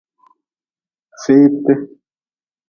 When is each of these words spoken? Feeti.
Feeti. 1.23 1.73